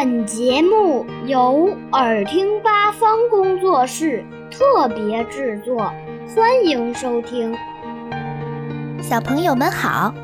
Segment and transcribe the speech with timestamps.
[0.00, 5.92] 本节目由耳听八方工作室特别制作，
[6.36, 7.52] 欢迎收听。
[9.02, 10.14] 小朋友们好，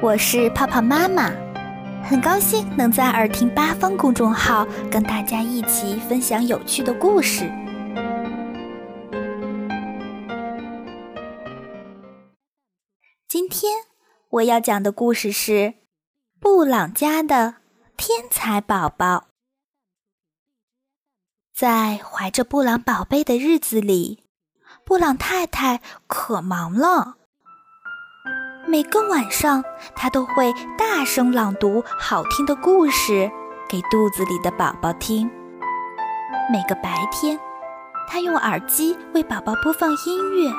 [0.00, 1.32] 我是泡泡妈妈，
[2.04, 7.50] 很高兴能在耳听八方公众号跟大家一起分享有趣的故事。
[13.26, 13.72] 今天
[14.30, 15.74] 我要讲的故事是
[16.38, 17.63] 布朗家的。
[17.96, 19.28] 天才宝宝，
[21.54, 24.24] 在怀着布朗宝贝的日子里，
[24.84, 27.16] 布朗太太可忙了。
[28.66, 33.30] 每个晚上，她都会大声朗读好听的故事
[33.68, 35.30] 给肚子里的宝宝听。
[36.52, 37.38] 每个白天，
[38.08, 40.50] 她用耳机为宝宝播放音乐。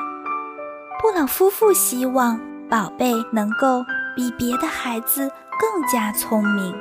[1.00, 3.84] 布朗夫妇希望宝贝能够
[4.16, 6.74] 比别的孩子更加聪明。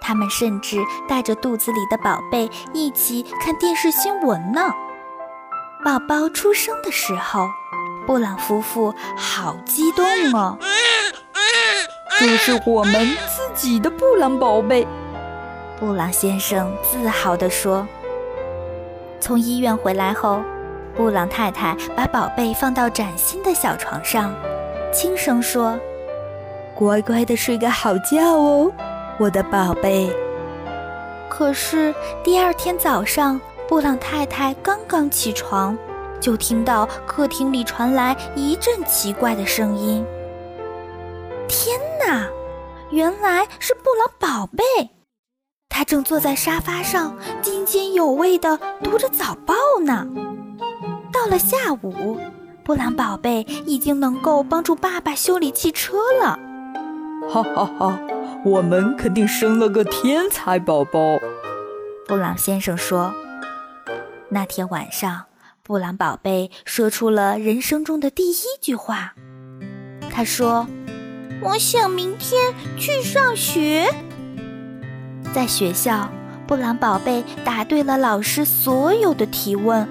[0.00, 0.78] 他们甚至
[1.08, 4.72] 带着肚子里的宝贝一起看电视新闻呢。
[5.84, 7.48] 宝宝出生的时候，
[8.06, 10.58] 布朗夫妇好激动哦！
[12.18, 14.86] 这是我们自己的布朗宝贝，
[15.78, 17.86] 布朗先生自豪地说。
[19.20, 20.42] 从医院回来后，
[20.96, 24.34] 布朗太太把宝贝放到崭新的小床上，
[24.92, 25.78] 轻声说
[26.74, 28.72] ：“乖乖的睡个好觉哦。”
[29.18, 30.10] 我的宝贝。
[31.28, 35.76] 可是第二天早上，布朗太太刚刚起床，
[36.20, 40.04] 就听到客厅里传来一阵奇怪的声音。
[41.46, 42.26] 天哪，
[42.90, 44.90] 原来是布朗宝贝！
[45.68, 50.06] 他正坐在沙发上津津有味地读着早报呢。
[51.12, 52.18] 到了下午，
[52.64, 56.38] 布朗宝贝已经能够帮助爸爸修理汽车了。
[57.28, 57.98] 哈哈哈！
[58.44, 61.00] 我们肯定生了个天才宝宝，
[62.06, 63.12] 布朗先生说。
[64.28, 65.24] 那天晚上，
[65.64, 69.14] 布朗宝贝说出了人生中的第一句话。
[70.08, 70.68] 他说
[71.42, 73.86] ：“我想明天去上学。”
[75.34, 76.08] 在学校，
[76.46, 79.86] 布朗宝贝答对了老师所有的提问，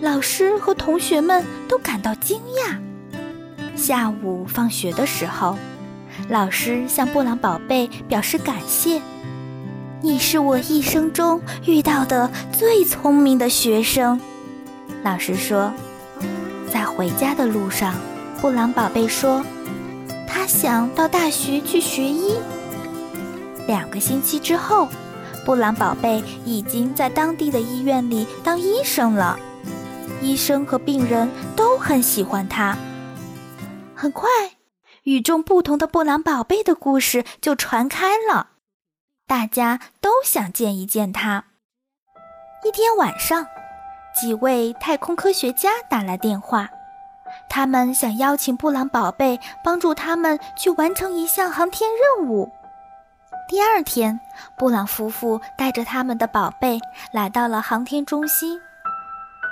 [0.00, 2.76] 老师和同学们都感到惊讶。
[3.76, 5.56] 下午放学的时候。
[6.28, 9.00] 老师向布朗宝贝表示感谢
[10.00, 14.20] ：“你是我一生中遇到的最聪明的学生。”
[15.04, 15.72] 老师说
[16.70, 17.94] ：“在回家的路上，
[18.40, 19.44] 布朗宝贝说，
[20.26, 22.34] 他想到大学去学医。”
[23.66, 24.88] 两个星期之后，
[25.44, 29.38] 布朗宝贝已经在当地的医院里当医生了，
[30.20, 32.76] 医生和病人都很喜欢他。
[33.94, 34.28] 很快。
[35.04, 38.50] 与众不同的布朗宝贝的故事就传开了，
[39.26, 41.44] 大家都想见一见他。
[42.64, 43.46] 一天晚上，
[44.14, 46.70] 几位太空科学家打来电话，
[47.48, 52.52] 他们想邀请布朗宝贝帮助他们去完成一项航天任务。
[53.48, 54.20] 第二天，
[54.56, 56.78] 布朗夫妇带着他们的宝贝
[57.12, 58.60] 来到了航天中心，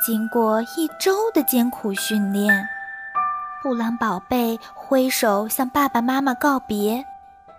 [0.06, 2.68] 经过一周的艰苦训练。
[3.62, 7.04] 布朗宝贝挥手向爸爸妈妈告别，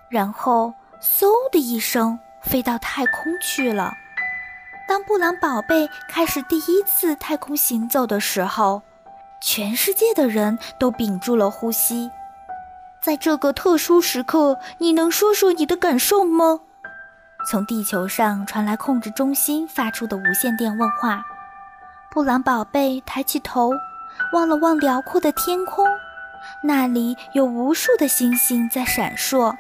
[0.10, 3.94] 然后嗖的一声飞到太空去了。
[4.88, 8.82] 当布朗宝贝开始第一次太空行走的时候，
[9.44, 12.10] 全世界的人都屏住了呼吸。
[13.00, 16.62] 在这个特殊时刻，你能说说你的感受吗？
[17.48, 21.24] 从地球上传来控制中心发出的无线电问话。
[22.10, 23.72] 布朗宝贝抬起头。
[24.34, 25.86] 望了望辽阔的天空，
[26.64, 29.56] 那里有无数的星星在闪烁。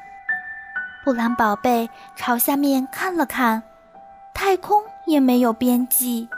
[1.03, 3.63] 布朗宝贝朝下面看了看，
[4.33, 6.29] 太空也没有边际，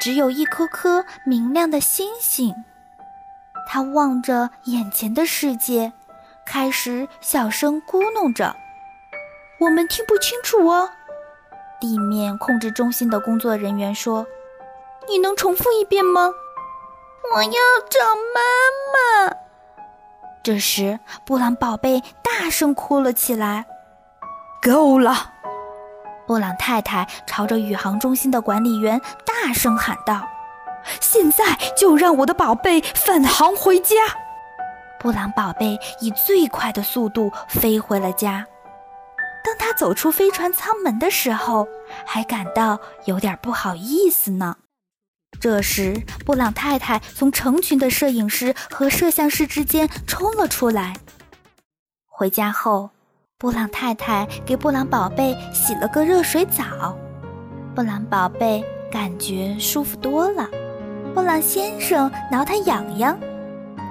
[0.00, 2.64] 只有一颗颗明亮的星星。
[3.66, 5.92] 他望着眼前的世界，
[6.46, 8.54] 开始小声咕哝着
[9.58, 10.90] ：“我们听不清楚哦。”
[11.80, 14.26] 地面控制中心的工作人员说
[15.08, 16.30] ：“你能重复一遍吗？”
[17.32, 17.50] 我要
[17.88, 18.00] 找
[18.34, 18.40] 妈
[18.92, 19.36] 妈。
[20.42, 23.64] 这时，布朗宝贝大声哭了起来。
[24.60, 25.32] 够了！
[26.26, 30.26] 布朗太太朝着宇航中心的管理员大声喊道
[31.00, 31.44] ：“现在
[31.76, 33.96] 就让我的宝贝返航回家！”
[34.98, 38.46] 布朗宝贝以最快的速度飞回了家。
[39.44, 41.68] 当他走出飞船舱门的时候，
[42.06, 44.56] 还感到有点不好意思呢。
[45.44, 50.94] 这时，布朗太太从成群的摄影师和摄像师之间冲了出来。
[52.06, 52.88] 回家后，
[53.36, 56.96] 布朗太太给布朗宝贝洗了个热水澡，
[57.74, 60.48] 布朗宝贝感觉舒服多了。
[61.14, 63.14] 布朗先生挠他痒痒，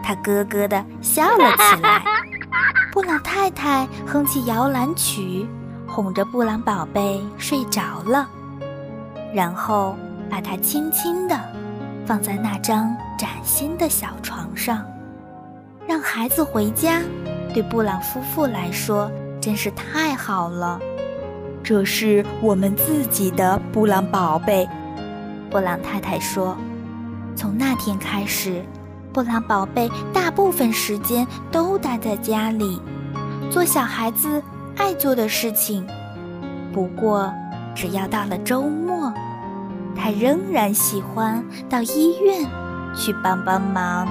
[0.01, 2.03] 他咯咯地笑了起来。
[2.91, 5.47] 布朗太太哼起摇篮曲，
[5.87, 8.27] 哄着布朗宝贝睡着了，
[9.35, 9.95] 然后
[10.33, 11.39] 把它轻轻地
[12.07, 14.83] 放在那张崭新的小床上。
[15.87, 17.03] 让孩子回家，
[17.53, 20.79] 对布朗夫妇来说真是太好了。
[21.61, 24.67] 这是我们自己的布朗宝贝，
[25.51, 26.57] 布朗太太说。
[27.35, 28.63] 从那天开始，
[29.13, 32.81] 布朗宝贝大部分时间都待在家里，
[33.51, 34.41] 做小孩子
[34.77, 35.85] 爱做的事情。
[36.73, 37.31] 不过，
[37.75, 39.12] 只要到了周末，
[40.03, 42.45] 他仍然喜欢到医院
[42.93, 44.05] 去帮帮忙。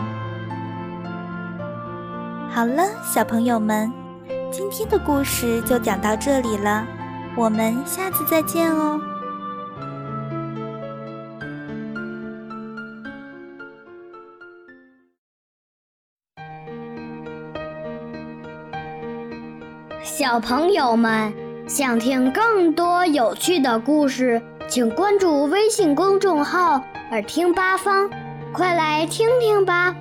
[2.49, 3.93] 好了，小朋友们，
[4.51, 6.87] 今天的故事就讲到这里了，
[7.37, 8.99] 我们下次再见哦。
[20.03, 21.31] 小朋友们
[21.69, 28.09] 想听更多有趣的故事，请关注微信公众号“耳听八方”，
[28.55, 29.95] 快来听听吧。